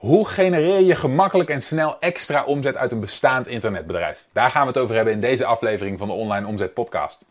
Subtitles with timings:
[0.00, 4.26] Hoe genereer je gemakkelijk en snel extra omzet uit een bestaand internetbedrijf?
[4.32, 7.26] Daar gaan we het over hebben in deze aflevering van de Online Omzet Podcast.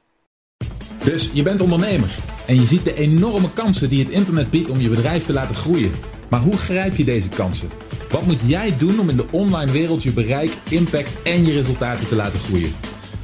[1.04, 2.16] Dus je bent ondernemer
[2.48, 5.56] en je ziet de enorme kansen die het internet biedt om je bedrijf te laten
[5.56, 5.92] groeien.
[6.30, 7.70] Maar hoe grijp je deze kansen?
[8.10, 12.08] Wat moet jij doen om in de online wereld je bereik, impact en je resultaten
[12.08, 12.76] te laten groeien?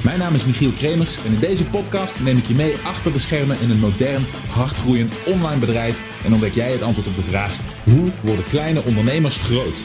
[0.03, 3.19] Mijn naam is Michiel Kremers en in deze podcast neem ik je mee achter de
[3.19, 7.74] schermen in een modern, hardgroeiend online bedrijf en ontdek jij het antwoord op de vraag:
[7.85, 9.83] hoe worden kleine ondernemers groot?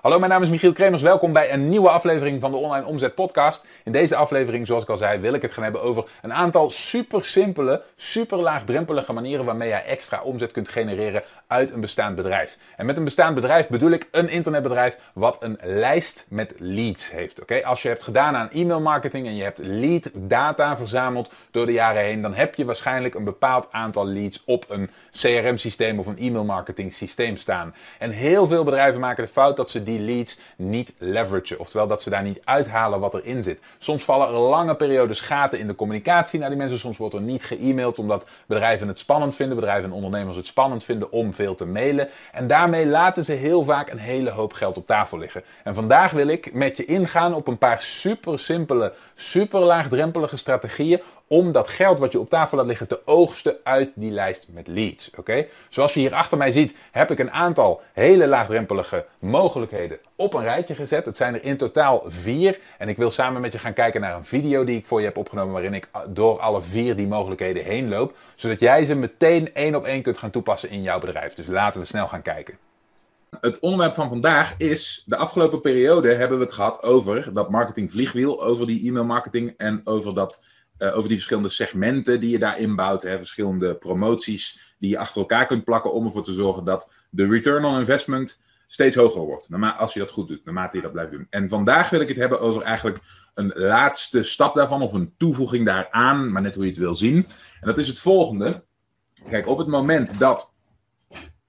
[0.00, 1.02] Hallo, mijn naam is Michiel Kremers.
[1.02, 3.64] Welkom bij een nieuwe aflevering van de Online Omzet Podcast.
[3.84, 6.70] In deze aflevering, zoals ik al zei, wil ik het gaan hebben over een aantal
[6.70, 12.58] super simpele, super laagdrempelige manieren waarmee jij extra omzet kunt genereren uit een bestaand bedrijf.
[12.76, 17.40] En met een bestaand bedrijf bedoel ik een internetbedrijf wat een lijst met leads heeft.
[17.42, 21.66] Oké, Als je hebt gedaan aan e-mail marketing en je hebt lead data verzameld door
[21.66, 25.98] de jaren heen, dan heb je waarschijnlijk een bepaald aantal leads op een CRM systeem
[25.98, 27.74] of een e-mail marketing systeem staan.
[27.98, 31.58] En heel veel bedrijven maken de fout dat ze die leads niet leveragen.
[31.58, 33.60] Oftewel dat ze daar niet uithalen wat erin zit.
[33.78, 36.78] Soms vallen er lange periodes gaten in de communicatie naar die mensen.
[36.78, 40.84] Soms wordt er niet ge-mailed omdat bedrijven het spannend vinden, bedrijven en ondernemers het spannend
[40.84, 42.08] vinden om veel te mailen.
[42.32, 45.42] En daarmee laten ze heel vaak een hele hoop geld op tafel liggen.
[45.64, 51.00] En vandaag wil ik met je ingaan op een paar super simpele, super laagdrempelige strategieën
[51.32, 54.66] om dat geld wat je op tafel laat liggen te oogsten uit die lijst met
[54.66, 55.10] leads.
[55.16, 55.46] Oké?
[55.68, 60.42] Zoals je hier achter mij ziet, heb ik een aantal hele laagdrempelige mogelijkheden op een
[60.42, 61.06] rijtje gezet.
[61.06, 62.58] Het zijn er in totaal vier.
[62.78, 65.06] En ik wil samen met je gaan kijken naar een video die ik voor je
[65.06, 69.54] heb opgenomen, waarin ik door alle vier die mogelijkheden heen loop, zodat jij ze meteen
[69.54, 71.34] één op één kunt gaan toepassen in jouw bedrijf.
[71.34, 72.58] Dus laten we snel gaan kijken.
[73.40, 78.42] Het onderwerp van vandaag is, de afgelopen periode hebben we het gehad over dat marketingvliegwiel,
[78.42, 80.44] over die e-mail marketing en over dat
[80.80, 83.02] uh, over die verschillende segmenten die je daarin bouwt.
[83.02, 87.26] Hè, verschillende promoties die je achter elkaar kunt plakken om ervoor te zorgen dat de
[87.26, 89.48] return on investment steeds hoger wordt.
[89.78, 91.26] Als je dat goed doet, naarmate je dat blijft doen.
[91.30, 92.98] En vandaag wil ik het hebben over eigenlijk
[93.34, 97.16] een laatste stap daarvan, of een toevoeging daaraan, maar net hoe je het wil zien.
[97.60, 98.62] En dat is het volgende.
[99.30, 100.58] Kijk, op het moment dat.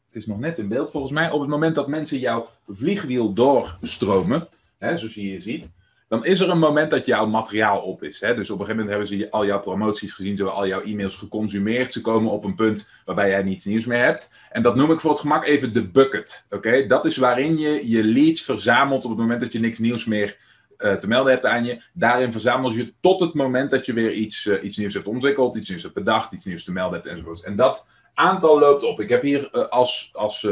[0.06, 1.32] Het is nog net in beeld volgens mij.
[1.32, 4.48] Op het moment dat mensen jouw vliegwiel doorstromen,
[4.78, 5.74] hè, zoals je hier ziet,
[6.12, 8.20] dan is er een moment dat jouw materiaal op is.
[8.20, 8.36] Hè?
[8.36, 10.82] Dus op een gegeven moment hebben ze al jouw promoties gezien, ze hebben al jouw
[10.82, 11.94] e-mails geconsumeerd.
[11.94, 14.34] Ze komen op een punt waarbij jij niets nieuws meer hebt.
[14.50, 16.46] En dat noem ik voor het gemak even de bucket.
[16.50, 20.06] Oké, Dat is waarin je je leads verzamelt op het moment dat je niks nieuws
[20.06, 20.38] meer
[20.78, 21.82] uh, te melden hebt aan je.
[21.94, 25.56] Daarin verzamel je tot het moment dat je weer iets, uh, iets nieuws hebt ontwikkeld,
[25.56, 27.44] iets nieuws hebt bedacht, iets nieuws te melden hebt enzovoort.
[27.44, 29.02] En dat aantal loopt op.
[29.02, 30.48] Ik heb hier uh, als, als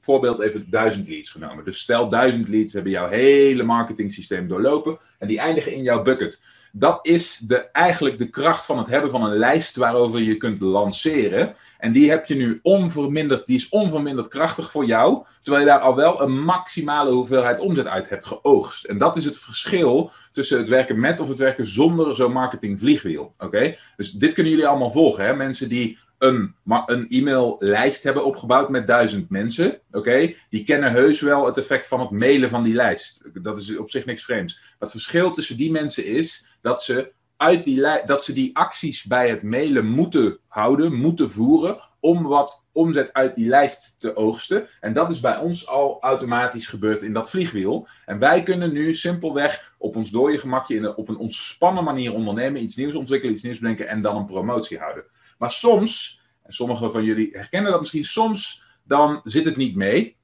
[0.00, 1.64] voorbeeld even 1000 leads genomen.
[1.64, 6.02] Dus stel 1000 leads hebben jouw hele marketing systeem doorlopen en die eindigen in jouw
[6.02, 6.40] bucket.
[6.72, 10.60] Dat is de, eigenlijk de kracht van het hebben van een lijst waarover je kunt
[10.60, 11.54] lanceren.
[11.78, 15.80] En die heb je nu onverminderd, die is onverminderd krachtig voor jou, terwijl je daar
[15.80, 18.84] al wel een maximale hoeveelheid omzet uit hebt geoogst.
[18.84, 23.34] En dat is het verschil tussen het werken met of het werken zonder zo'n marketingvliegwiel.
[23.38, 23.76] Oké?
[23.96, 25.34] Dus dit kunnen jullie allemaal volgen, hè?
[25.34, 26.54] Mensen die een,
[26.86, 29.80] een e-maillijst hebben opgebouwd met duizend mensen.
[29.92, 33.30] Oké, die kennen heus wel het effect van het mailen van die lijst.
[33.42, 34.60] Dat is op zich niks vreemds.
[34.78, 39.28] het verschil tussen die mensen is dat ze, uit die dat ze die acties bij
[39.28, 41.88] het mailen moeten houden, moeten voeren.
[42.02, 44.68] Om wat omzet uit die lijst te oogsten.
[44.80, 47.88] En dat is bij ons al automatisch gebeurd in dat vliegwiel.
[48.06, 52.62] En wij kunnen nu simpelweg op ons dode gemakje in op een ontspannen manier ondernemen.
[52.62, 55.04] Iets nieuws ontwikkelen, iets nieuws bedenken en dan een promotie houden.
[55.40, 60.16] Maar soms, en sommigen van jullie herkennen dat misschien, soms dan zit het niet mee.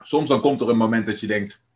[0.00, 1.66] Soms dan komt er een moment dat je denkt,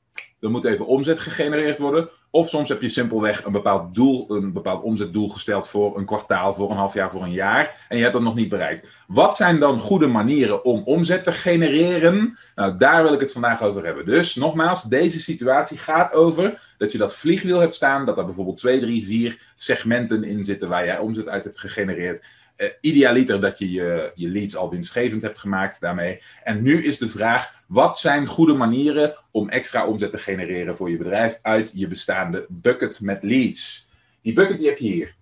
[0.41, 2.11] er moet even omzet gegenereerd worden.
[2.31, 6.55] Of soms heb je simpelweg een bepaald doel, een bepaald omzetdoel gesteld voor een kwartaal,
[6.55, 7.87] voor een half jaar, voor een jaar.
[7.89, 8.89] En je hebt dat nog niet bereikt.
[9.07, 12.39] Wat zijn dan goede manieren om omzet te genereren?
[12.55, 14.05] Nou, daar wil ik het vandaag over hebben.
[14.05, 18.07] Dus nogmaals, deze situatie gaat over dat je dat vliegwiel hebt staan.
[18.07, 22.25] Dat er bijvoorbeeld twee, drie, vier segmenten in zitten waar jij omzet uit hebt gegenereerd
[22.59, 26.23] uh, idealiter dat je, je leads al winstgevend hebt gemaakt daarmee.
[26.43, 30.91] En nu is de vraag: wat zijn goede manieren om extra omzet te genereren voor
[30.91, 33.89] je bedrijf uit je bestaande bucket met leads?
[34.23, 35.17] Die bucket die heb je hier.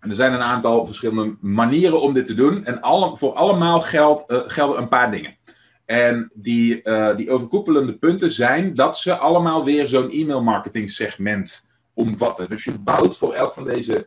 [0.00, 2.64] En er zijn een aantal verschillende manieren om dit te doen.
[2.64, 2.78] En
[3.16, 5.36] voor allemaal geldt, uh, gelden een paar dingen.
[5.84, 11.68] En die, uh, die overkoepelende punten zijn dat ze allemaal weer zo'n e-mail marketing segment
[11.94, 12.48] omvatten.
[12.48, 14.06] Dus je bouwt voor elk van deze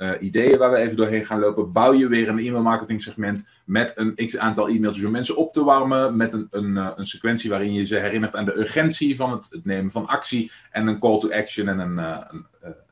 [0.00, 3.48] uh, ideeën waar we even doorheen gaan lopen, bouw je weer een e-mail marketing segment
[3.64, 7.04] met een x aantal e-mailtjes om mensen op te warmen, met een, een, uh, een
[7.04, 10.86] sequentie waarin je ze herinnert aan de urgentie van het, het nemen van actie en
[10.86, 12.18] een call to action en een, uh,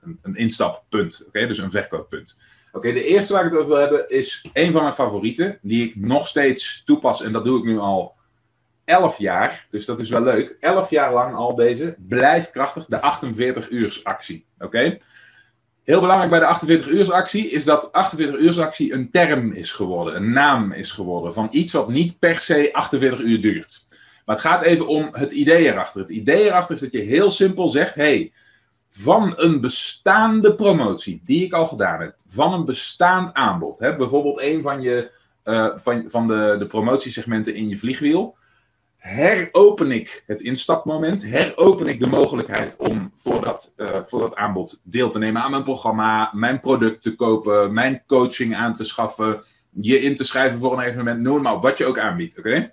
[0.01, 2.39] een, een, instappunt, oké, dus een verkooppunt.
[2.73, 5.89] Oké, de eerste waar ik het over wil hebben is een van mijn favorieten, die
[5.89, 8.17] ik nog steeds toepas en dat doe ik nu al
[8.85, 9.67] 11 jaar.
[9.71, 10.57] Dus dat is wel leuk.
[10.61, 11.97] 11 jaar lang al deze.
[11.99, 14.47] Blijft krachtig, de 48 uurs actie.
[14.59, 14.99] Oké?
[15.89, 19.73] Heel belangrijk bij de 48 uurs actie is dat 48 uurs actie een term is
[19.73, 23.87] geworden, een naam is geworden van iets wat niet per se 48 uur duurt.
[24.25, 26.01] Maar het gaat even om het idee erachter.
[26.01, 28.33] Het idee erachter is dat je heel simpel zegt: hey,
[28.91, 34.41] van een bestaande promotie die ik al gedaan heb, van een bestaand aanbod, hè, bijvoorbeeld
[34.41, 35.11] een van, je,
[35.45, 38.37] uh, van, van de, de promotiesegmenten in je vliegwiel,
[38.99, 44.81] heropen ik het instapmoment, heropen ik de mogelijkheid om voor dat, uh, voor dat aanbod
[44.83, 49.43] deel te nemen aan mijn programma, mijn product te kopen, mijn coaching aan te schaffen,
[49.71, 52.39] je in te schrijven voor een evenement, noem maar wat je ook aanbiedt.
[52.39, 52.73] Oké?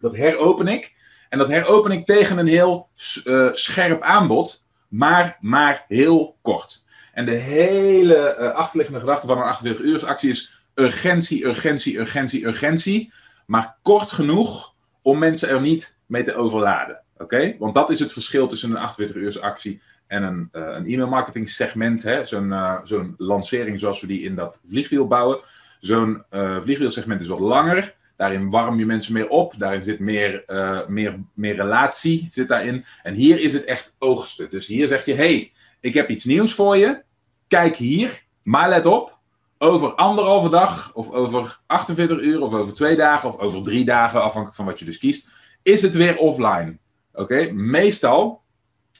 [0.00, 0.94] Dat heropen ik.
[1.28, 2.88] En dat heropen ik tegen een heel
[3.24, 6.84] uh, scherp aanbod, maar, maar heel kort.
[7.12, 12.46] En de hele uh, achterliggende gedachte van een 48 uur actie is urgentie, urgentie, urgentie,
[12.46, 13.12] urgentie.
[13.46, 14.74] Maar kort genoeg
[15.06, 17.00] om mensen er niet mee te overladen.
[17.18, 17.56] Oké?
[17.58, 21.08] Want dat is het verschil tussen een 48 uur actie en een, uh, een e-mail
[21.08, 22.00] marketing segment.
[22.24, 25.40] Zo'n uh, zo'n lancering zoals we die in dat vliegwiel bouwen.
[25.80, 27.94] Zo'n uh, vliegwielsegment is wat langer.
[28.16, 29.54] Daarin warm je mensen meer op.
[29.58, 30.44] Daarin zit meer,
[30.88, 32.84] meer, meer relatie zit daarin.
[33.02, 34.50] En hier is het echt oogsten.
[34.50, 37.02] Dus hier zeg je, hey, ik heb iets nieuws voor je.
[37.48, 38.22] Kijk hier.
[38.42, 39.15] Maar let op,
[39.58, 44.22] over anderhalve dag, of over 48 uur, of over twee dagen, of over drie dagen,
[44.22, 45.28] afhankelijk van wat je dus kiest,
[45.62, 46.78] is het weer offline.
[47.12, 48.42] Oké, meestal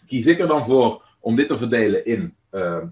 [0.06, 2.82] kies ik er dan voor om dit te verdelen in uh,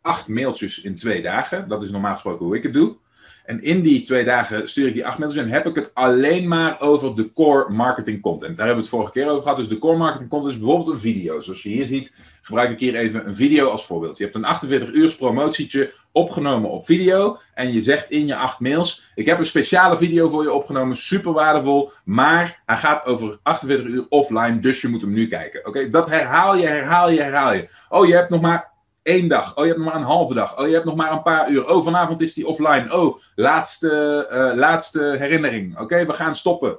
[0.00, 1.68] acht mailtjes in twee dagen.
[1.68, 2.96] Dat is normaal gesproken hoe ik het doe.
[3.44, 6.48] En in die twee dagen stuur ik die acht mailtjes en heb ik het alleen
[6.48, 8.56] maar over de core marketing content.
[8.56, 9.56] Daar hebben we het vorige keer over gehad.
[9.56, 11.40] Dus de core marketing content is bijvoorbeeld een video.
[11.40, 14.18] Zoals je hier ziet, gebruik ik hier even een video als voorbeeld.
[14.18, 17.38] Je hebt een 48 uur promotietje opgenomen op video.
[17.54, 20.96] En je zegt in je acht mails: Ik heb een speciale video voor je opgenomen,
[20.96, 21.90] super waardevol.
[22.04, 25.66] Maar hij gaat over 48 uur offline, dus je moet hem nu kijken.
[25.66, 27.68] Oké, dat herhaal je, herhaal je, herhaal je.
[27.88, 28.72] Oh, je hebt nog maar
[29.04, 29.56] één dag.
[29.56, 30.58] Oh, je hebt nog maar een halve dag.
[30.58, 31.68] Oh, je hebt nog maar een paar uur.
[31.68, 32.92] Oh, vanavond is die offline.
[32.92, 35.78] Oh, laatste, uh, laatste herinnering.
[35.78, 36.78] Oké, we gaan stoppen.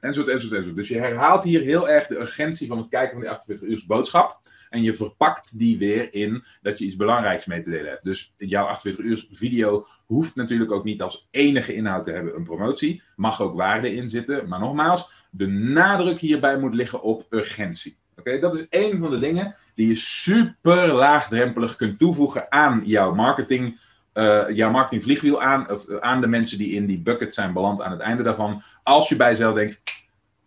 [0.00, 0.76] Enzovoort, enzovoort, enzovoort.
[0.76, 3.84] Dus je herhaalt hier heel erg de urgentie van het kijken van die 48 uur
[3.86, 4.40] boodschap.
[4.70, 8.04] En je verpakt die weer in dat je iets belangrijks mee te delen hebt.
[8.04, 12.44] Dus jouw 48 uur video hoeft natuurlijk ook niet als enige inhoud te hebben een
[12.44, 13.02] promotie.
[13.16, 14.48] Mag ook waarde in zitten.
[14.48, 17.96] Maar nogmaals, de nadruk hierbij moet liggen op urgentie.
[18.16, 23.14] Oké, dat is één van de dingen die je super laagdrempelig kunt toevoegen aan jouw
[23.14, 23.80] marketing.
[24.14, 27.82] Uh, jouw marketingvliegwiel aan, of uh, aan de mensen die in die bucket zijn beland
[27.82, 28.62] aan het einde daarvan.
[28.82, 29.82] Als je bij jezelf denkt,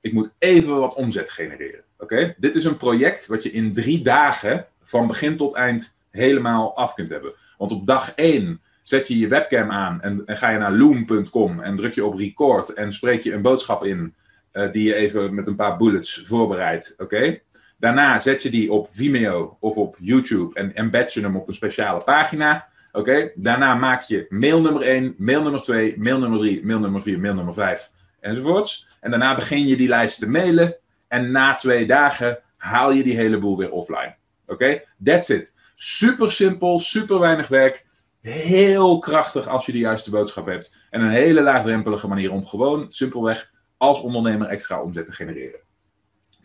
[0.02, 1.84] ik moet even wat omzet genereren.
[1.98, 6.76] Oké, dit is een project wat je in drie dagen van begin tot eind helemaal
[6.76, 7.34] af kunt hebben.
[7.58, 11.76] Want op dag 1 zet je je webcam aan en, ga je naar loom.com en
[11.76, 14.16] druk je op record en spreek je een boodschap in
[14.54, 16.96] uh, die je even met een paar bullets voorbereidt.
[16.98, 17.40] Oké.
[17.80, 21.54] Daarna zet je die op Vimeo of op YouTube en embed je hem op een
[21.54, 22.68] speciale pagina.
[22.92, 27.02] Oké, daarna maak je mail nummer 1, mail nummer 2, mail nummer 3, mail nummer
[27.02, 28.88] 4, mail nummer 5 enzovoorts.
[29.02, 30.76] En daarna begin je die lijst te mailen.
[31.08, 34.16] En na twee dagen haal je die hele boel weer offline.
[34.46, 35.54] Oké, that's it.
[35.76, 37.86] Super simpel, super weinig werk.
[38.22, 40.78] Heel krachtig als je de juiste boodschap hebt.
[40.90, 45.60] En een hele laagdrempelige manier om gewoon simpelweg als ondernemer extra omzet te genereren.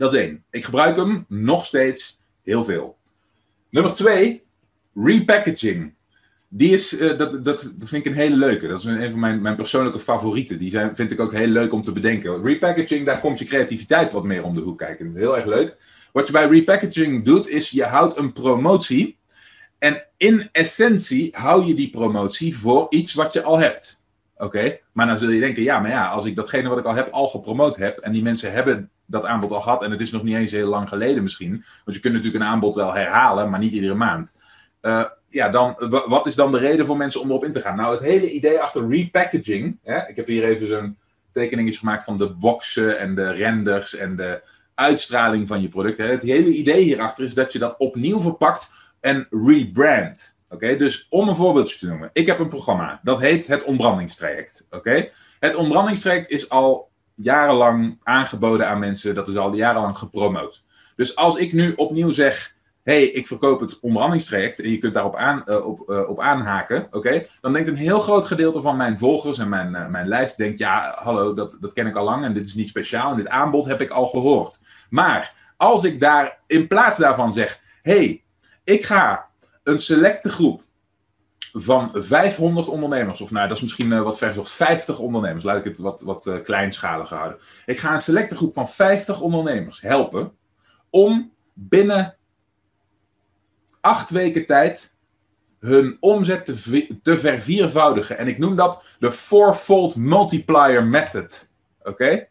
[0.02, 0.44] Dat is één.
[0.50, 2.96] Ik gebruik hem nog steeds heel veel.
[3.70, 4.42] Nummer twee,
[4.94, 5.94] repackaging.
[6.48, 8.68] Die is, uh, dat, dat, vind ik een hele leuke.
[8.68, 10.58] Dat is een, een van mijn, mijn persoonlijke favorieten.
[10.58, 12.42] Die zijn, vind ik ook heel leuk om te bedenken.
[12.42, 15.06] Repackaging, daar komt je creativiteit wat meer om de hoek kijken.
[15.06, 15.76] Dat is heel erg leuk.
[16.12, 19.18] Wat je bij repackaging doet, is je houdt een promotie.
[19.78, 24.02] En in essentie hou je die promotie voor iets wat je al hebt.
[24.36, 24.78] Oké?
[24.92, 27.12] Maar dan zul je denken, ja, maar ja, als ik datgene wat ik al heb,
[27.12, 27.98] al gepromoot heb.
[27.98, 29.82] En die mensen hebben dat aanbod al gehad.
[29.82, 31.64] En het is nog niet eens heel lang geleden misschien.
[31.84, 34.34] Want je kunt natuurlijk een aanbod wel herhalen, maar niet iedere maand.
[34.82, 37.76] Uh, ja, dan, wat is dan de reden voor mensen om erop in te gaan?
[37.76, 39.78] Nou, het hele idee achter repackaging.
[39.82, 40.98] Hè, ik heb hier even zo'n
[41.32, 44.42] tekening gemaakt van de boxen en de renders en de
[44.74, 45.98] uitstraling van je product.
[45.98, 50.36] Het hele idee hierachter is dat je dat opnieuw verpakt en rebrandt.
[50.48, 52.10] Oké, dus om een voorbeeldje te noemen.
[52.12, 54.66] Ik heb een programma, dat heet het ontbrandingstraject.
[54.70, 55.08] Oké,
[55.40, 60.62] Het ontbrandingstraject is al jarenlang aangeboden aan mensen, dat is al jarenlang gepromoot.
[60.96, 65.16] Dus als ik nu opnieuw zeg, hey, ik verkoop het onderhandelingstraject en je kunt daarop
[65.16, 68.98] aan, uh, op, uh, op aanhaken, oké, dan denkt een heel groot gedeelte van mijn
[68.98, 72.24] volgers en mijn, uh, mijn lijst, denkt, ja, hallo, dat, dat ken ik al lang
[72.24, 74.60] en dit is niet speciaal en dit aanbod heb ik al gehoord.
[74.90, 78.22] Maar als ik daar in plaats daarvan zeg, hey,
[78.64, 79.26] ik ga
[79.62, 80.62] een selecte groep
[81.52, 85.64] van 500 ondernemers, of nou, dat is misschien uh, wat vergezocht, 50 ondernemers, laat ik
[85.64, 87.38] het wat, wat uh, kleinschaliger houden.
[87.66, 90.32] Ik ga een selecte groep van 50 ondernemers helpen
[90.90, 92.16] om binnen
[93.80, 94.96] acht weken tijd
[95.58, 98.18] hun omzet te, te verviervoudigen.
[98.18, 101.50] En ik noem dat de fourfold multiplier method.
[101.82, 102.28] Oké?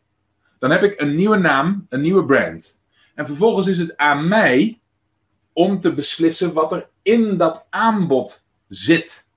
[0.59, 2.81] Dan heb ik een nieuwe naam, een nieuwe brand.
[3.15, 4.81] En vervolgens is het aan mij
[5.53, 9.27] om te beslissen wat er in dat aanbod zit.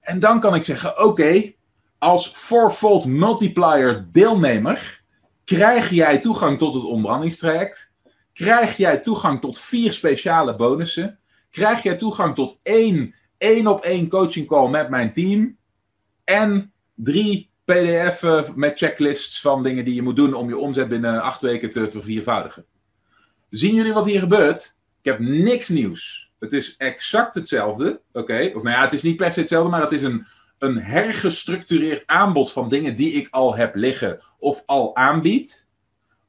[0.00, 1.52] En dan kan ik zeggen: oké,
[1.98, 5.02] als fourfold multiplier deelnemer
[5.44, 7.92] krijg jij toegang tot het ontbrandingstraject.
[8.32, 11.18] Krijg jij toegang tot vier speciale bonussen.
[11.50, 15.56] Krijg jij toegang tot één één op één coaching call met mijn team.
[16.24, 21.22] En drie PDF'en met checklists van dingen die je moet doen om je omzet binnen
[21.22, 22.64] acht weken te verviervoudigen.
[23.50, 24.76] Zien jullie wat hier gebeurt?
[25.02, 26.27] Ik heb niks nieuws.
[26.38, 28.00] Het is exact hetzelfde.
[28.12, 30.26] Oké, of nou ja, het is niet per se hetzelfde, maar het is een,
[30.58, 35.66] een hergestructureerd aanbod van dingen die ik al heb liggen of al aanbied.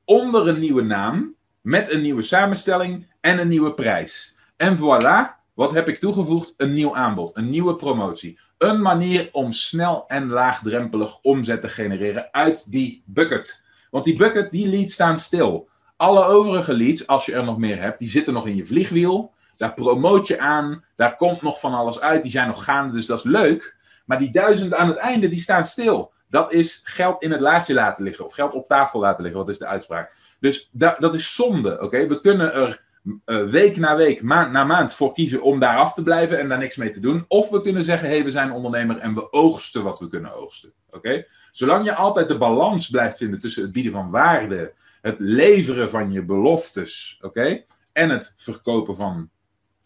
[0.06, 4.38] Onder een nieuwe naam, met een nieuwe samenstelling en een nieuwe prijs.
[4.58, 6.54] En voilà, wat heb ik toegevoegd?
[6.58, 8.39] Een nieuw aanbod, een nieuwe promotie.
[8.58, 13.63] Een manier om snel en laagdrempelig omzet te genereren uit die bucket.
[13.89, 15.70] Want die bucket, die leads staan stil.
[15.98, 19.34] Alle overige leads, als je er nog meer hebt, die zitten nog in je vliegwiel.
[19.60, 23.06] Daar promoot je aan, daar komt nog van alles uit, die zijn nog gaande, dus
[23.06, 23.78] dat is leuk.
[24.06, 26.12] Maar die duizend aan het einde, die staan stil.
[26.30, 29.50] Dat is geld in het laadje laten liggen, of geld op tafel laten liggen, wat
[29.50, 30.13] is de uitspraak.
[30.39, 32.08] Dus dat is zonde, oké?
[32.08, 32.82] We kunnen er
[33.25, 36.50] uh, week na week, maand na maand voor kiezen om daar af te blijven en
[36.50, 37.25] daar niks mee te doen.
[37.28, 40.74] Of we kunnen zeggen, hé, we zijn ondernemer en we oogsten wat we kunnen oogsten.
[40.92, 41.25] Oké?
[41.51, 46.12] Zolang je altijd de balans blijft vinden tussen het bieden van waarde, het leveren van
[46.12, 47.63] je beloftes, oké?
[47.94, 49.30] En het verkopen van,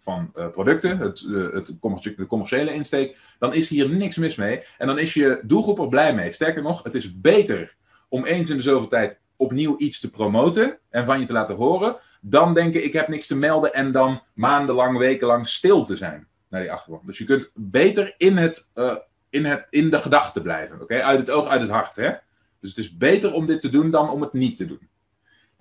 [0.04, 4.64] van uh, producten, het, uh, het de commerciële insteek, dan is hier niks mis mee.
[4.78, 6.32] En dan is je doelgroep er blij mee.
[6.32, 7.76] Sterker nog, het is beter
[8.10, 11.56] om eens in de zoveel tijd opnieuw iets te promoten en van je te laten
[11.56, 16.28] horen, dan denken ik heb niks te melden en dan maandenlang, wekenlang stil te zijn
[16.50, 17.08] naar die achtergrond.
[17.08, 18.96] Dus je kunt beter in, het, uh,
[19.30, 20.82] in, het, in de gedachte blijven.
[20.82, 21.96] Oké, Uit het oog, uit het hart.
[21.96, 22.12] Hè?
[22.60, 24.90] Dus het is beter om dit te doen dan om het niet te doen.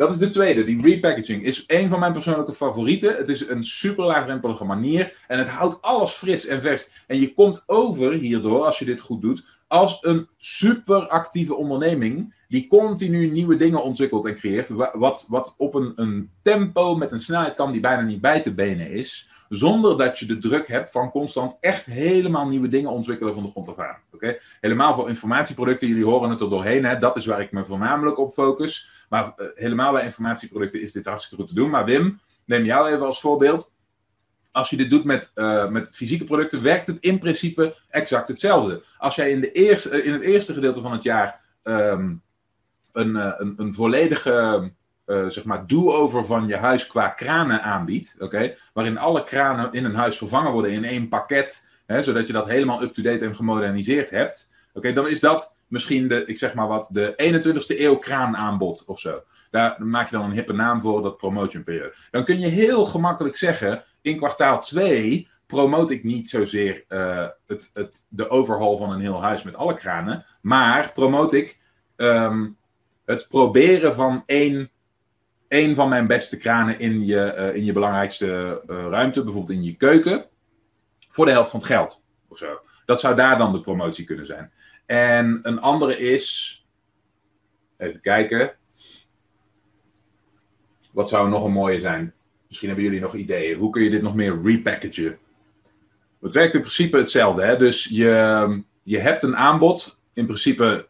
[0.02, 0.64] Dat is de tweede.
[0.64, 3.16] Die repackaging is een van mijn persoonlijke favorieten.
[3.16, 5.16] Het is een super laagdrempelige manier.
[5.28, 6.90] En het houdt alles fris en vers.
[7.06, 12.34] En je komt over hierdoor, als je dit goed doet, als een super actieve onderneming
[12.48, 17.20] die continu nieuwe dingen ontwikkelt en creëert, wat, wat op een, een tempo met een
[17.20, 20.90] snelheid kan die bijna niet bij te benen is, zonder dat je de druk hebt
[20.90, 23.96] van constant echt helemaal nieuwe dingen ontwikkelen van de grond af aan.
[24.12, 24.38] Oké?
[24.60, 26.98] Helemaal voor informatieproducten, jullie horen het er doorheen, hè?
[26.98, 28.90] dat is waar ik me voornamelijk op focus.
[29.12, 31.70] Maar uh, helemaal bij informatieproducten is dit hartstikke goed te doen.
[31.70, 33.72] Maar Wim, neem jou even als voorbeeld.
[34.50, 38.84] Als je dit doet met, uh, met fysieke producten, werkt het in principe exact hetzelfde.
[38.98, 42.22] Als jij in, de eerste, uh, in het eerste gedeelte van het jaar um,
[42.92, 44.70] een, een, een volledige
[45.28, 49.94] zeg maar do-over van je huis qua kranen aanbiedt, okay, waarin alle kranen in een
[49.94, 54.50] huis vervangen worden in één pakket, hè, zodat je dat helemaal up-to-date en gemoderniseerd hebt,
[54.72, 59.00] okay, dan is dat misschien de, ik zeg maar wat, de 21ste eeuw kraanaanbod of
[59.00, 59.22] zo.
[59.50, 61.94] Daar maak je dan een hippe naam voor, dat promotion periode.
[62.10, 67.70] Dan kun je heel gemakkelijk zeggen, in kwartaal 2 promote ik niet zozeer uh, het,
[67.74, 71.60] het, de overhaul van een heel huis met alle kranen, maar promote ik
[71.96, 72.56] um,
[73.04, 74.70] het proberen van één,
[75.48, 79.64] één van mijn beste kranen in je, uh, in je belangrijkste uh, ruimte, bijvoorbeeld in
[79.64, 80.26] je keuken,
[81.08, 82.02] voor de helft van het geld.
[82.28, 82.60] Of zo.
[82.84, 84.52] Dat zou daar dan de promotie kunnen zijn.
[84.92, 86.56] En een andere is,
[87.78, 88.52] even kijken,
[90.90, 92.14] wat zou nog een mooie zijn?
[92.46, 93.58] Misschien hebben jullie nog ideeën.
[93.58, 95.18] Hoe kun je dit nog meer repackagen?
[96.20, 97.42] Het werkt in principe hetzelfde.
[97.42, 97.56] Hè?
[97.56, 99.98] Dus je, je hebt een aanbod.
[100.12, 100.86] In principe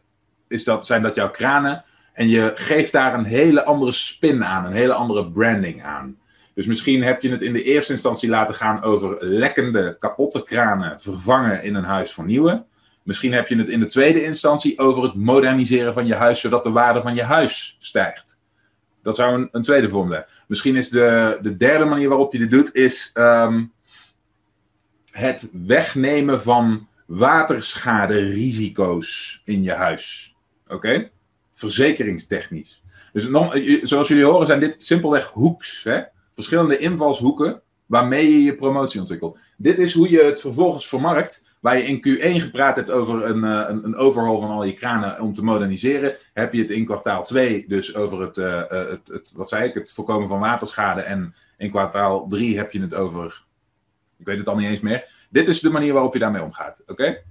[0.47, 1.83] is dat, zijn dat jouw kranen.
[2.13, 4.65] En je geeft daar een hele andere spin aan.
[4.65, 6.17] Een hele andere branding aan.
[6.53, 11.01] Dus misschien heb je het in de eerste instantie laten gaan over lekkende, kapotte kranen
[11.01, 12.65] vervangen in een huis voor nieuwe.
[13.03, 16.63] Misschien heb je het in de tweede instantie over het moderniseren van je huis, zodat
[16.63, 18.41] de waarde van je huis stijgt.
[19.01, 20.25] Dat zou een, een tweede vorm zijn.
[20.47, 23.71] Misschien is de, de derde manier waarop je dit doet, is um,
[25.11, 30.35] het wegnemen van waterschaderisico's in je huis.
[30.67, 31.09] Oké?
[31.53, 32.83] Verzekeringstechnisch.
[33.13, 35.83] Dus nog, zoals jullie horen zijn dit simpelweg hoeks.
[35.83, 36.01] Hè?
[36.33, 39.37] Verschillende invalshoeken waarmee je je promotie ontwikkelt.
[39.57, 41.52] Dit is hoe je het vervolgens vermarkt.
[41.63, 44.73] Waar je in Q1 gepraat hebt over een, uh, een, een overhaul van al je
[44.73, 46.15] kranen om te moderniseren.
[46.33, 49.73] Heb je het in kwartaal 2 dus over het, uh, het, het, wat zei ik,
[49.73, 51.01] het voorkomen van waterschade.
[51.01, 53.43] En in kwartaal 3 heb je het over,
[54.17, 55.07] ik weet het al niet eens meer.
[55.29, 56.81] Dit is de manier waarop je daarmee omgaat.
[56.87, 57.21] Oké?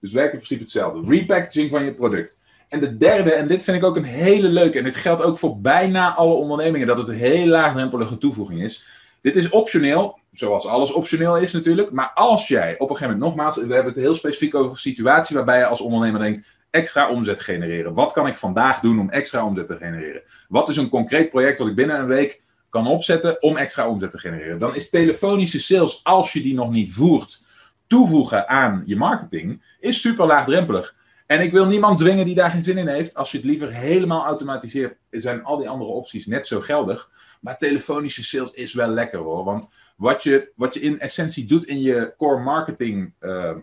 [0.00, 1.10] Dus werkt in principe hetzelfde.
[1.10, 2.40] Repackaging van je product.
[2.68, 5.38] En de derde, en dit vind ik ook een hele leuke, en dit geldt ook
[5.38, 8.84] voor bijna alle ondernemingen, dat het een heel laagdrempelige toevoeging is.
[9.20, 11.90] Dit is optioneel, zoals alles optioneel is natuurlijk.
[11.90, 14.76] Maar als jij op een gegeven moment, nogmaals, we hebben het heel specifiek over een
[14.76, 17.94] situatie waarbij je als ondernemer denkt, extra omzet genereren.
[17.94, 20.22] Wat kan ik vandaag doen om extra omzet te genereren?
[20.48, 24.10] Wat is een concreet project wat ik binnen een week kan opzetten om extra omzet
[24.10, 24.58] te genereren?
[24.58, 27.44] Dan is telefonische sales, als je die nog niet voert,
[27.86, 30.96] toevoegen aan je marketing, is super laagdrempelig.
[31.26, 33.16] En ik wil niemand dwingen die daar geen zin in heeft.
[33.16, 37.10] Als je het liever helemaal automatiseert, zijn al die andere opties net zo geldig.
[37.40, 39.44] Maar telefonische sales is wel lekker hoor.
[39.44, 43.56] Want wat je, wat je in essentie doet in je core marketing uh,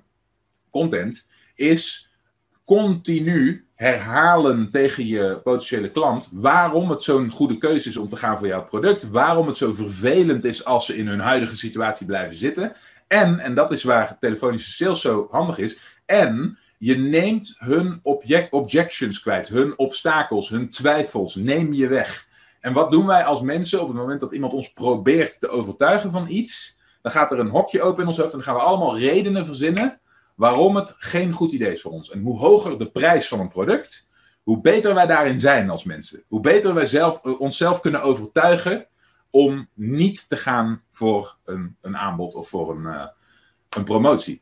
[0.69, 2.09] content, is
[2.65, 8.37] continu herhalen tegen je potentiële klant waarom het zo'n goede keuze is om te gaan
[8.37, 9.09] voor jouw product.
[9.09, 12.73] Waarom het zo vervelend is als ze in hun huidige situatie blijven zitten.
[13.07, 15.77] En, en dat is waar telefonische sales zo handig is.
[16.05, 22.27] En je neemt hun object, objections kwijt, hun obstakels, hun twijfels, neem je weg.
[22.65, 26.11] En wat doen wij als mensen op het moment dat iemand ons probeert te overtuigen
[26.11, 26.77] van iets?
[27.01, 29.45] Dan gaat er een hokje open in ons hoofd en dan gaan we allemaal redenen
[29.45, 30.01] verzinnen
[30.35, 32.11] waarom het geen goed idee is voor ons.
[32.11, 34.07] En hoe hoger de prijs van een product,
[34.43, 36.23] hoe beter wij daarin zijn als mensen.
[36.27, 38.87] Hoe beter wij zelf, eh, onszelf kunnen overtuigen
[39.29, 43.07] om niet te gaan voor een, een aanbod of voor een, uh,
[43.69, 44.41] een promotie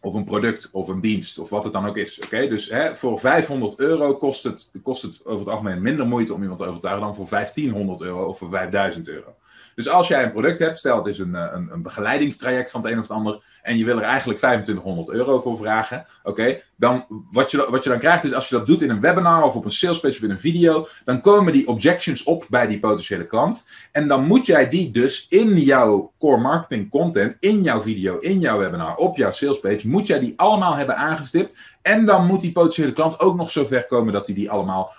[0.00, 2.20] of een product of een dienst of wat het dan ook is.
[2.24, 6.34] Oké, Dus hè, voor 500 euro kost het, kost het over het algemeen minder moeite
[6.34, 9.34] om iemand te overtuigen dan voor 1500 euro of voor 5000 euro.
[9.74, 12.80] Dus als jij een product hebt, stel het is een, eh, een, een begeleidingstraject van
[12.80, 16.60] het een of het ander, en je wil er eigenlijk 2500 euro voor vragen, oké,
[16.76, 19.42] dan wat je, wat je dan krijgt is als je dat doet in een webinar
[19.42, 22.78] of op een salespage of in een video, dan komen die objections op bij die
[22.78, 23.68] potentiële klant.
[23.92, 28.40] En dan moet jij die dus in jouw core marketing content, in jouw video, in
[28.40, 31.54] jouw webinar, op jouw salespage, moet jij die allemaal hebben aangestipt.
[31.82, 34.92] En dan moet die potentiële klant ook nog zover komen dat hij die allemaal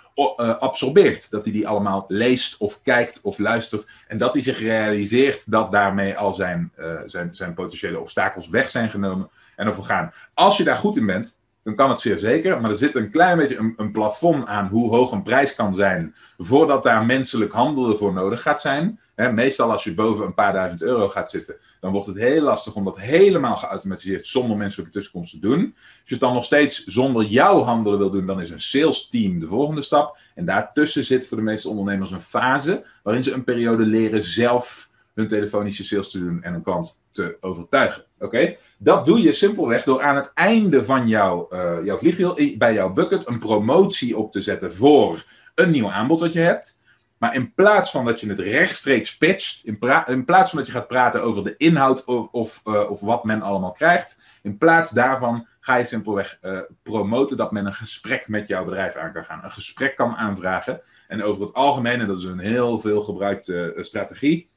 [0.60, 1.32] absorbeert.
[1.32, 3.88] Dat hij die allemaal leest of kijkt of luistert.
[4.08, 8.70] En dat hij zich realiseert dat daarmee al zijn, uh, zijn, zijn potentiële obstakels weg
[8.70, 10.14] zijn genomen en over gaan.
[10.34, 12.62] Als je daar goed in bent, dan kan het zeer zeker.
[12.62, 15.76] Maar er zit een klein beetje een, een, plafond aan hoe hoog een prijs kan
[15.76, 16.16] zijn.
[16.38, 19.00] voordat daar menselijk handelen voor nodig gaat zijn.
[19.30, 21.56] Meestal als je boven een paar duizend euro gaat zitten.
[21.80, 24.26] dan wordt het heel lastig om dat helemaal geautomatiseerd.
[24.26, 25.60] zonder menselijke tussenkomst te doen.
[25.76, 28.26] Als je het dan nog steeds zonder jouw handelen wil doen.
[28.26, 30.18] dan is een sales team de volgende stap.
[30.36, 32.86] En daartussen zit voor de meeste ondernemers een fase.
[33.04, 37.38] waarin ze een periode leren zelf hun telefonische sales te doen en een klant te
[37.42, 38.04] overtuigen.
[38.20, 38.56] Oké?
[38.78, 42.94] Dat doe je simpelweg door aan het einde van jouw, uh, jouw vliegwiel, bij jouw
[42.94, 46.80] bucket, een promotie op te zetten voor een nieuw aanbod dat je hebt.
[47.22, 50.88] Maar in plaats van dat je het rechtstreeks pitcht, in, plaats van dat je gaat
[50.88, 55.48] praten over de inhoud of, of, uh, of, wat men allemaal krijgt, in plaats daarvan
[55.60, 59.44] ga je simpelweg uh, promoten dat men een gesprek met jouw bedrijf aan kan gaan.
[59.44, 60.82] Een gesprek kan aanvragen.
[61.08, 64.50] En over het algemeen, en dat is een heel veel gebruikte strategie,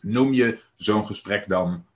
[0.00, 1.86] noem je zo'n gesprek dan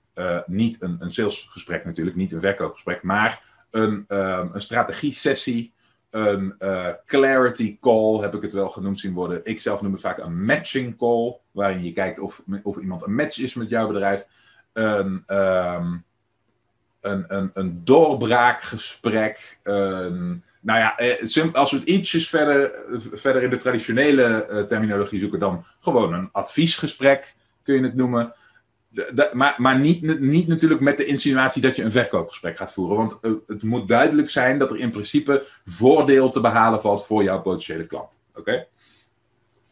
[0.45, 5.73] niet een, een salesgesprek natuurlijk, niet een verkoopgesprek, maar een, een strategie-sessie,
[6.09, 9.41] een uh, clarity call heb ik het wel genoemd zien worden.
[9.43, 13.15] Ik zelf noem het vaak een matching call, waarin je kijkt of, of iemand een
[13.15, 14.27] match is met jouw bedrijf.
[14.73, 16.05] Een, um,
[17.01, 19.59] een, een, een doorbraakgesprek,
[20.67, 22.71] nou ja, eh, als we het ietsjes verder,
[23.13, 28.33] verder in de traditionele uh, terminologie zoeken, dan gewoon een adviesgesprek kun je het noemen.
[29.33, 32.97] Maar maar niet, niet natuurlijk met de insinuatie dat je een verkoopgesprek gaat voeren.
[32.97, 37.23] Want uh, het moet duidelijk zijn dat er in principe voordeel te behalen valt voor
[37.23, 38.19] jouw potentiële klant.
[38.35, 38.67] Oké?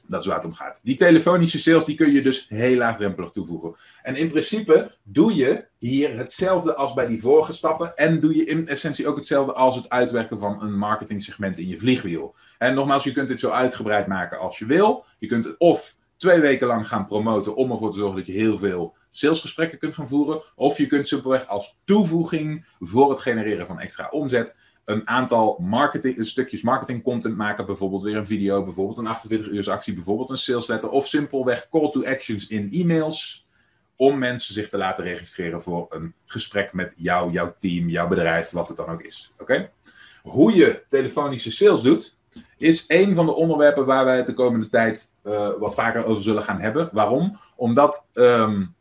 [0.07, 0.79] Dat is waar het om gaat.
[0.83, 3.75] Die telefonische sales die kun je dus heel laagdrempelig toevoegen.
[4.01, 7.95] En in principe doe je hier hetzelfde als bij die vorige stappen.
[7.95, 11.79] En doe je in essentie ook hetzelfde als het uitwerken van een marketingsegment in je
[11.79, 12.35] vliegwiel.
[12.57, 15.05] En nogmaals, je kunt dit zo uitgebreid maken als je wil.
[15.19, 18.33] Je kunt het of twee weken lang gaan promoten om ervoor te zorgen dat je
[18.33, 20.41] heel veel salesgesprekken kunt gaan voeren.
[20.55, 26.25] Of je kunt simpelweg als toevoeging voor het genereren van extra omzet een aantal marketing,
[26.25, 27.65] stukjes marketing content maken.
[27.65, 30.89] Bijvoorbeeld weer een video, bijvoorbeeld een 48 uur actie, bijvoorbeeld een salesletter.
[30.89, 33.47] Of simpelweg call to actions in e-mails.
[33.95, 38.49] Om mensen zich te laten registreren voor een gesprek met jou, jouw team, jouw bedrijf,
[38.49, 39.33] wat het dan ook is.
[39.39, 39.71] Oké?
[40.23, 42.17] Hoe je telefonische sales doet,
[42.57, 46.23] is een van de onderwerpen waar wij het de komende tijd uh, wat vaker over
[46.23, 46.89] zullen gaan hebben.
[46.91, 47.37] Waarom?
[47.55, 48.74] Omdat um,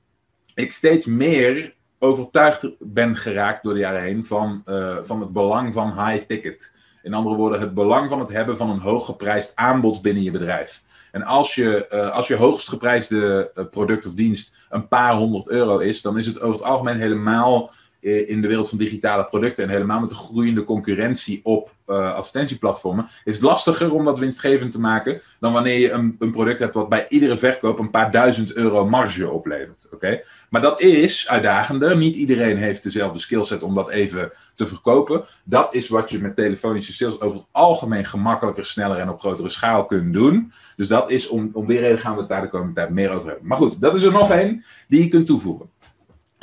[0.55, 5.73] ik steeds meer overtuigd ben geraakt door de jaren heen van, uh, van het belang
[5.73, 6.73] van high ticket.
[7.03, 10.83] In andere woorden, het belang van het hebben van een hooggeprijsd aanbod binnen je bedrijf.
[11.13, 15.79] En als je, uh, als je hoogst geprijsde product of dienst een paar honderd euro
[15.79, 17.71] is, dan is het over het algemeen helemaal
[18.05, 23.09] in de wereld van digitale producten en helemaal met de groeiende concurrentie op uh, advertentieplatformen,
[23.25, 26.75] is het lastiger om dat winstgevend te maken dan wanneer je een, een product hebt
[26.75, 29.87] wat bij iedere verkoop een paar duizend euro marge oplevert.
[29.93, 30.23] Oké?
[30.49, 31.97] Maar dat is uitdagender.
[31.97, 35.25] Niet iedereen heeft dezelfde skillset om dat even te verkopen.
[35.45, 39.49] Dat is wat je met telefonische sales over het algemeen gemakkelijker, sneller en op grotere
[39.49, 40.53] schaal kunt doen.
[40.77, 43.11] Dus dat is om, om die reden gaan we het daar de komende tijd meer
[43.11, 43.47] over hebben.
[43.47, 45.71] Maar goed, dat is er nog één die je kunt toevoegen.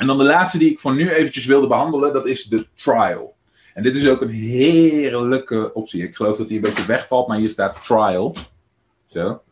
[0.02, 3.34] En dan de laatste die ik voor nu eventjes wilde behandelen, dat is de trial.
[3.74, 6.02] En dit is ook een heerlijke optie.
[6.02, 8.34] Ik geloof dat die een beetje wegvalt, maar hier staat trial.
[9.06, 9.42] Zo.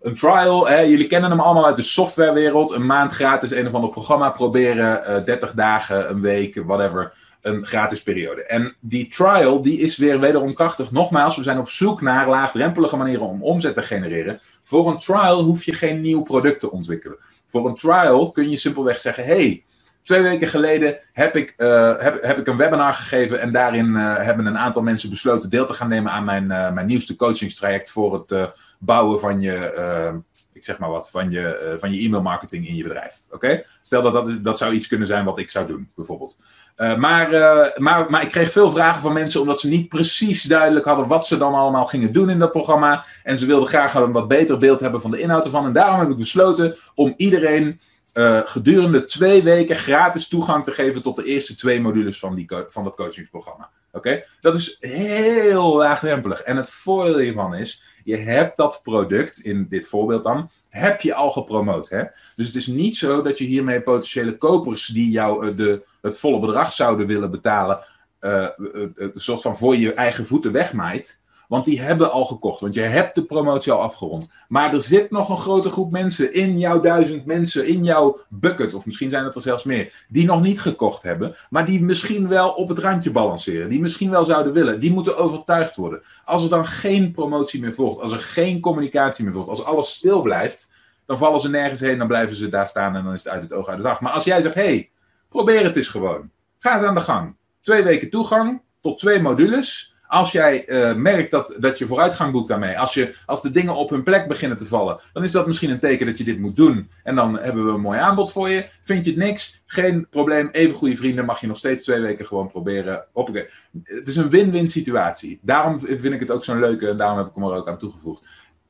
[0.00, 2.70] Een trial, jullie kennen hem allemaal uit de softwarewereld.
[2.70, 7.12] Een maand gratis een of ander programma proberen, uh, eh, 30 dagen, een week, whatever.
[7.42, 8.44] Een gratis periode.
[8.44, 10.90] En die trial, die is weer wederom krachtig.
[10.90, 14.40] Nogmaals, we zijn op zoek naar laagdrempelige manieren om omzet te genereren.
[14.62, 17.18] Voor een trial hoef je geen nieuw product te ontwikkelen.
[17.46, 19.64] Voor een trial kun je simpelweg zeggen: hey,
[20.08, 24.16] Twee weken geleden heb ik, uh, heb, heb ik een webinar gegeven en daarin uh,
[24.16, 27.90] hebben een aantal mensen besloten deel te gaan nemen aan mijn, uh, mijn nieuwste coachingstraject
[27.90, 32.68] voor het bouwen van je, ik zeg maar wat, van je, van je e-mail marketing
[32.68, 33.16] in je bedrijf.
[33.30, 33.62] Oké?
[33.82, 36.38] Stel dat, dat dat zou iets kunnen zijn wat ik zou doen, bijvoorbeeld.
[36.76, 37.30] maar,
[37.76, 41.26] maar, maar ik kreeg veel vragen van mensen omdat ze niet precies duidelijk hadden wat
[41.26, 43.04] ze dan allemaal gingen doen in dat programma.
[43.22, 45.64] En ze wilden graag een wat beter beeld hebben van de inhoud ervan.
[45.64, 47.80] En daarom heb ik besloten om iedereen
[48.18, 52.48] uh, gedurende twee weken gratis toegang te geven tot de eerste twee modules van, die
[52.68, 53.70] van dat coachingsprogramma.
[53.92, 54.24] Oké?
[54.40, 56.42] Dat is heel laagdrempelig.
[56.42, 61.14] En het voordeel hiervan is, je hebt dat product, in dit voorbeeld dan, heb je
[61.14, 61.88] al gepromoot.
[61.88, 62.04] Hè?
[62.36, 66.18] Dus het is niet zo dat je hiermee potentiële kopers die jou uh, de, het
[66.18, 67.80] volle bedrag zouden willen betalen,
[68.20, 68.48] uh,
[68.94, 71.20] een soort van voor je eigen voeten wegmaait.
[71.48, 72.60] Want die hebben al gekocht.
[72.60, 74.30] Want je hebt de promotie al afgerond.
[74.48, 78.74] Maar er zit nog een grote groep mensen in jouw duizend mensen, in jouw bucket,
[78.74, 81.36] of misschien zijn het er zelfs meer, die nog niet gekocht hebben.
[81.50, 83.68] Maar die misschien wel op het randje balanceren.
[83.68, 84.80] Die misschien wel zouden willen.
[84.80, 86.02] Die moeten overtuigd worden.
[86.24, 89.94] Als er dan geen promotie meer volgt, als er geen communicatie meer volgt, als alles
[89.94, 90.72] stil blijft,
[91.06, 91.98] dan vallen ze nergens heen.
[91.98, 94.00] Dan blijven ze daar staan en dan is het uit het oog, uit de dag.
[94.00, 94.90] Maar als jij zegt: hé, hey,
[95.28, 96.30] probeer het eens gewoon.
[96.58, 97.36] Ga eens aan de gang.
[97.60, 99.94] Twee weken toegang tot twee modules.
[100.08, 103.74] Als jij uh, merkt dat, dat je vooruitgang boekt daarmee, als, je, als de dingen
[103.74, 106.38] op hun plek beginnen te vallen, dan is dat misschien een teken dat je dit
[106.38, 106.90] moet doen.
[107.02, 108.68] En dan hebben we een mooi aanbod voor je.
[108.82, 109.62] Vind je het niks?
[109.66, 110.48] Geen probleem.
[110.52, 113.04] Even goede vrienden, mag je nog steeds twee weken gewoon proberen.
[113.12, 113.48] Hoppakee.
[113.84, 115.38] Het is een win-win situatie.
[115.42, 117.78] Daarom vind ik het ook zo'n leuke en daarom heb ik hem er ook aan
[117.78, 118.24] toegevoegd.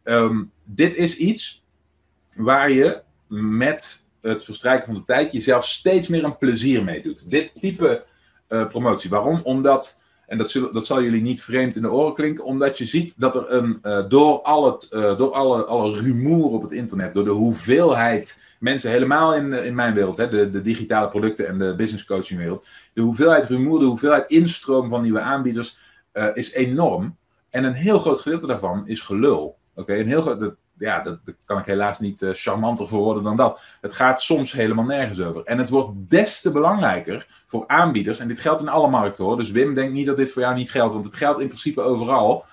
[0.05, 1.65] Um, dit is iets
[2.37, 7.31] waar je met het verstrijken van de tijd jezelf steeds meer een plezier mee doet.
[7.31, 8.05] Dit type
[8.49, 9.11] uh, promotie.
[9.11, 9.41] Waarom?
[9.43, 12.85] Omdat en dat, zullen, dat zal jullie niet vreemd in de oren klinken, omdat je
[12.85, 16.73] ziet dat er een, uh, door, al het, uh, door alle, alle rumoer op het
[16.73, 21.49] internet, door de hoeveelheid mensen, helemaal in, in mijn wereld, hè, de, de digitale producten
[21.49, 25.79] en de business coaching wereld, de hoeveelheid rumoer, de hoeveelheid instroom van nieuwe aanbieders
[26.35, 27.17] is enorm.
[27.51, 29.57] En een heel groot gedeelte daarvan is gelul.
[29.75, 33.37] Oké, een heel groot, ja, dat, kan ik helaas niet uh, charmanter voor worden dan
[33.37, 33.61] dat.
[33.81, 35.45] Het gaat soms helemaal nergens over.
[35.45, 39.37] En het wordt des te belangrijker voor aanbieders, en dit geldt in alle markten hoor,
[39.37, 41.81] dus Wim denkt niet dat dit voor jou niet geldt, want het geldt in principe
[41.81, 42.45] overal.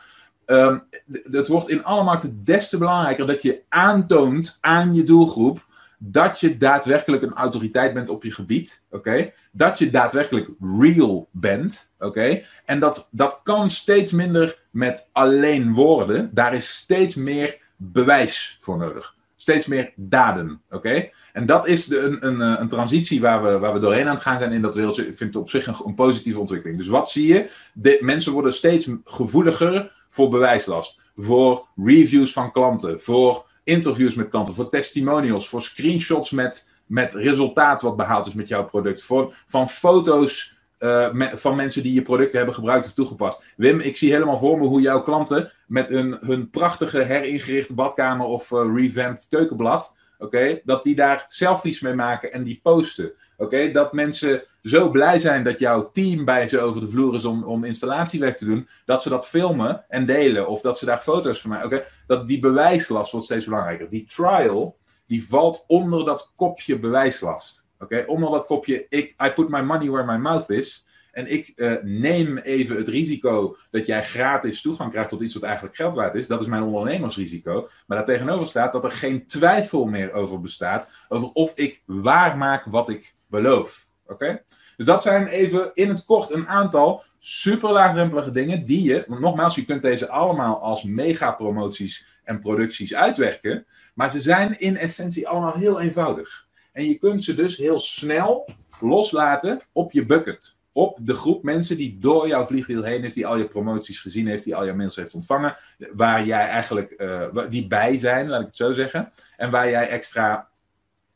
[0.45, 0.83] Um,
[1.31, 5.65] het wordt in alle markten des te belangrijker dat je aantoont aan je doelgroep
[5.97, 9.31] dat je daadwerkelijk een autoriteit bent op je gebied, oké?
[9.51, 12.41] Dat je daadwerkelijk real bent, oké?
[12.65, 16.29] En dat, dat kan steeds minder met alleen woorden.
[16.33, 19.15] Daar is steeds meer bewijs voor nodig.
[19.35, 21.09] Steeds meer daden, oké?
[21.33, 24.13] En dat is de, een, een, eh, een, transitie waar we, waar we doorheen aan
[24.13, 25.07] het gaan zijn in dat wereldje.
[25.07, 26.77] Ik vind het op zich een, een positieve ontwikkeling.
[26.77, 27.49] Dus wat zie je?
[27.73, 30.99] De, mensen worden steeds gevoeliger voor bewijslast.
[31.15, 33.01] Voor reviews van klanten.
[33.01, 34.53] Voor interviews met klanten.
[34.53, 35.49] Voor testimonials.
[35.49, 39.03] Voor screenshots met, met resultaat wat behaald is met jouw product.
[39.03, 43.43] Voor, van foto's uh, van mensen die je producten hebben gebruikt of toegepast.
[43.57, 48.25] Wim, ik zie helemaal voor me hoe jouw klanten met hun, hun prachtige heringerichte badkamer
[48.25, 53.13] of uh, revamped keukenblad, oké, dat die daar selfies mee maken en die posten.
[53.37, 57.25] Oké, dat mensen zo blij zijn dat jouw team bij ze over de vloer is
[57.25, 61.01] om, om installatiewerk te doen, dat ze dat filmen en delen of dat ze daar
[61.01, 61.65] foto's van maken.
[61.65, 63.89] Oké, dat die bewijslast wordt steeds belangrijker.
[63.89, 67.64] Die trial, die valt onder dat kopje bewijslast.
[67.79, 68.05] Oké, okay?
[68.05, 70.85] onder dat kopje, ik, I put my money where my mouth is.
[71.11, 75.43] En ik uh, neem even het risico dat jij gratis toegang krijgt tot iets wat
[75.43, 76.27] eigenlijk geld waard is.
[76.27, 77.69] Dat is mijn ondernemersrisico.
[77.87, 80.91] Maar daartegenover staat dat er geen twijfel meer over bestaat.
[81.07, 83.87] Over of ik waar maak wat ik beloof.
[84.07, 84.43] Oké?
[84.77, 89.21] Dus dat zijn even in het kort een aantal super laagdrempelige dingen die je, want
[89.21, 93.65] nogmaals, je kunt deze allemaal als mega promoties en producties uitwerken.
[93.93, 96.44] Maar ze zijn in essentie allemaal heel eenvoudig.
[96.75, 100.55] En je kunt ze dus heel snel loslaten op je bucket.
[100.71, 104.27] Op de groep mensen die door jouw vliegwiel heen is, die al je promoties gezien
[104.27, 105.57] heeft, die al je mails heeft ontvangen,
[105.93, 109.89] waar jij eigenlijk, uh, die bij zijn, laat ik het zo zeggen, en waar jij
[109.89, 110.49] extra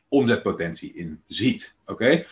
[0.07, 1.77] omzetpotentie in ziet.
[1.85, 2.25] Oké?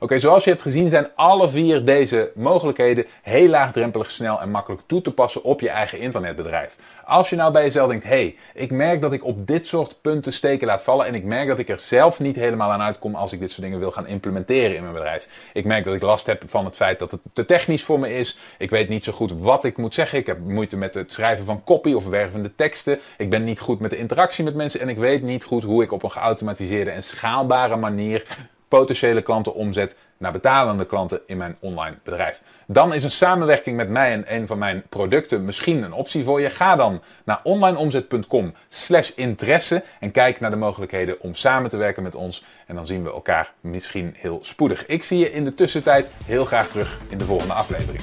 [0.00, 4.82] Oké, zoals je hebt gezien zijn alle vier deze mogelijkheden heel laagdrempelig, snel en makkelijk
[4.86, 6.76] toe te passen op je eigen internetbedrijf.
[7.04, 10.00] Als je nou bij jezelf denkt, hé, hey, ik merk dat ik op dit soort
[10.00, 13.14] punten steken laat vallen en ik merk dat ik er zelf niet helemaal aan uitkom
[13.14, 15.28] als ik dit soort dingen wil gaan implementeren in mijn bedrijf.
[15.52, 18.14] Ik merk dat ik last heb van het feit dat het te technisch voor me
[18.14, 18.38] is.
[18.58, 20.18] Ik weet niet zo goed wat ik moet zeggen.
[20.18, 23.00] Ik heb moeite met het schrijven van copy of wervende teksten.
[23.16, 25.82] Ik ben niet goed met de interactie met mensen en ik weet niet goed hoe
[25.82, 28.24] ik op een geautomatiseerde en schaalbare manier
[28.68, 32.42] potentiële klanten omzet naar betalende klanten in mijn online bedrijf.
[32.66, 36.40] Dan is een samenwerking met mij en een van mijn producten misschien een optie voor
[36.40, 36.50] je.
[36.50, 42.02] Ga dan naar onlineomzet.com slash interesse en kijk naar de mogelijkheden om samen te werken
[42.02, 42.44] met ons.
[42.66, 44.86] En dan zien we elkaar misschien heel spoedig.
[44.86, 48.02] Ik zie je in de tussentijd heel graag terug in de volgende aflevering.